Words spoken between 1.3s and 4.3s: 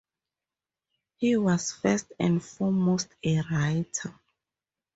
was first and foremost a writer.